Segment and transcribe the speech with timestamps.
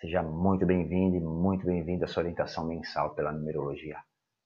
[0.00, 3.98] Seja muito bem-vindo e muito bem-vindo à sua orientação mensal pela numerologia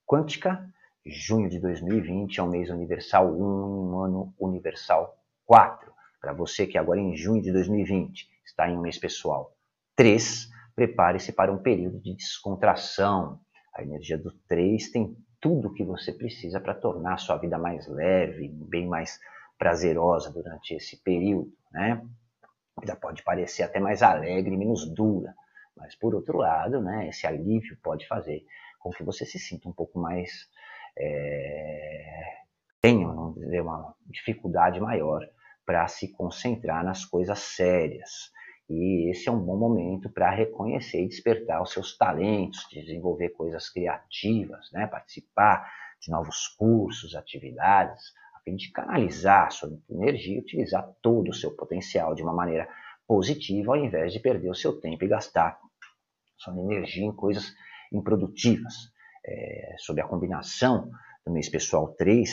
[0.05, 0.69] quântica.
[1.07, 5.93] Junho de 2020 é um mês universal 1 e um ano universal 4.
[6.21, 9.53] Para você que agora em junho de 2020 está em um mês pessoal
[9.95, 13.39] 3, prepare-se para um período de descontração.
[13.73, 17.57] A energia do 3 tem tudo o que você precisa para tornar a sua vida
[17.57, 19.17] mais leve, bem mais
[19.57, 22.05] prazerosa durante esse período, né?
[22.87, 25.35] Vida pode parecer até mais alegre, menos dura,
[25.77, 28.47] mas por outro lado, né, esse alívio pode fazer
[28.79, 30.49] com que você se sinta um pouco mais
[30.97, 32.37] é,
[32.81, 35.21] tenha uma dificuldade maior
[35.65, 38.31] para se concentrar nas coisas sérias.
[38.71, 43.69] E esse é um bom momento para reconhecer e despertar os seus talentos, desenvolver coisas
[43.69, 44.87] criativas, né?
[44.87, 45.69] participar
[46.01, 48.13] de novos cursos, atividades,
[48.47, 52.69] fim de canalizar sua energia e utilizar todo o seu potencial de uma maneira
[53.07, 55.59] positiva, ao invés de perder o seu tempo e gastar
[56.39, 57.53] sua energia em coisas
[57.93, 58.93] improdutivas.
[59.29, 60.93] É, sob a combinação
[61.27, 62.31] do mês pessoal 3,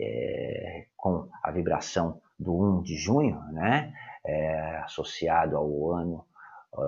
[0.00, 3.92] é, com a vibração do 1 de junho, né,
[4.24, 6.24] é, associado ao ano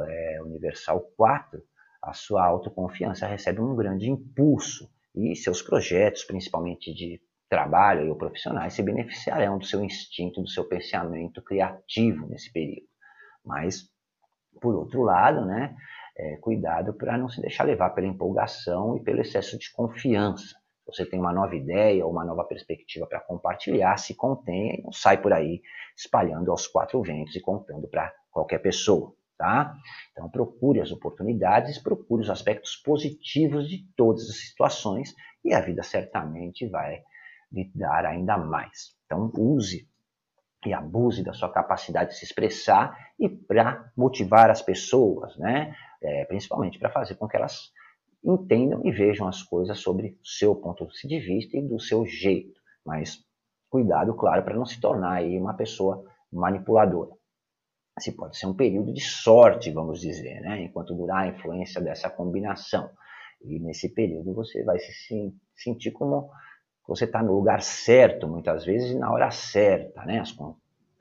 [0.09, 1.63] é, universal 4,
[2.03, 8.75] a sua autoconfiança recebe um grande impulso e seus projetos, principalmente de trabalho ou profissionais,
[8.75, 12.87] se beneficiarão do seu instinto, do seu pensamento criativo nesse período.
[13.45, 13.89] Mas,
[14.61, 15.77] por outro lado, né,
[16.17, 20.57] é, cuidado para não se deixar levar pela empolgação e pelo excesso de confiança.
[20.87, 24.93] Você tem uma nova ideia ou uma nova perspectiva para compartilhar, se contenha e não
[24.93, 25.61] sai por aí
[25.97, 29.13] espalhando aos quatro ventos e contando para qualquer pessoa.
[29.37, 29.75] Tá?
[30.13, 35.83] Então procure as oportunidades, procure os aspectos positivos de todas as situações e a vida
[35.83, 37.03] certamente vai
[37.53, 38.95] lhe dar ainda mais.
[39.05, 39.89] Então use
[40.65, 45.75] e abuse da sua capacidade de se expressar e para motivar as pessoas, né?
[46.03, 47.73] É, principalmente para fazer com que elas
[48.25, 52.61] entendam e vejam as coisas sobre o seu ponto de vista e do seu jeito.
[52.85, 53.25] Mas
[53.71, 57.13] cuidado, claro, para não se tornar aí uma pessoa manipuladora.
[57.99, 60.63] Esse pode ser um período de sorte, vamos dizer, né?
[60.63, 62.91] enquanto durar a influência dessa combinação.
[63.43, 66.31] E nesse período você vai se sentir como
[66.87, 70.05] você está no lugar certo, muitas vezes, e na hora certa.
[70.05, 70.21] Né?
[70.21, 70.37] As,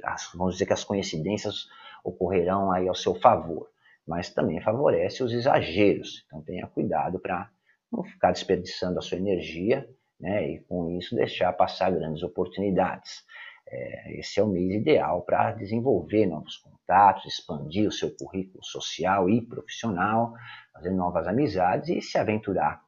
[0.03, 1.67] as, vamos dizer que as coincidências
[2.03, 3.69] ocorrerão aí ao seu favor
[4.05, 6.23] mas também favorece os exageros.
[6.27, 7.49] Então tenha cuidado para
[7.91, 9.87] não ficar desperdiçando a sua energia
[10.19, 13.23] né, e com isso deixar passar grandes oportunidades.
[13.67, 19.27] É, esse é o mês ideal para desenvolver novos contatos, expandir o seu currículo social
[19.27, 20.33] e profissional,
[20.71, 22.83] fazer novas amizades e se aventurar,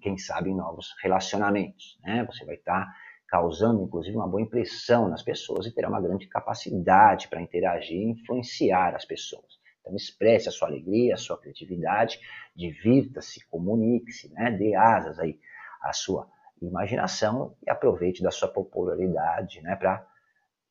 [0.00, 1.98] quem sabe, em novos relacionamentos.
[2.02, 2.24] Né?
[2.26, 2.92] Você vai estar tá
[3.28, 8.10] causando, inclusive, uma boa impressão nas pessoas e terá uma grande capacidade para interagir e
[8.10, 9.58] influenciar as pessoas.
[9.80, 12.18] Então expresse a sua alegria, a sua criatividade,
[12.54, 14.50] divirta-se, comunique-se, né?
[14.50, 15.38] dê asas aí
[15.82, 16.28] à sua
[16.60, 19.76] imaginação e aproveite da sua popularidade né?
[19.76, 20.06] para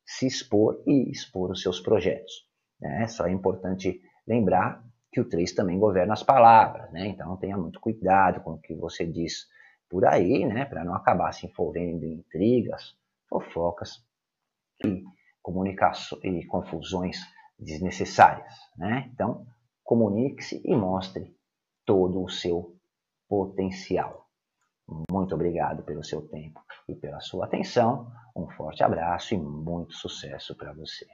[0.04, 2.46] se expor e expor os seus projetos.
[2.80, 3.06] Né?
[3.08, 7.06] Só é importante lembrar que o 3 também governa as palavras, né?
[7.06, 9.46] então tenha muito cuidado com o que você diz
[9.88, 10.64] por aí, né?
[10.64, 12.94] para não acabar se envolvendo em intrigas,
[13.28, 14.04] fofocas
[14.84, 15.02] e,
[15.42, 17.18] comunicações e confusões
[17.58, 18.52] desnecessárias.
[18.76, 19.10] Né?
[19.12, 19.46] Então,
[19.82, 21.34] comunique-se e mostre
[21.84, 22.76] todo o seu
[23.26, 24.28] potencial.
[25.10, 28.10] Muito obrigado pelo seu tempo e pela sua atenção.
[28.34, 31.06] Um forte abraço e muito sucesso para você.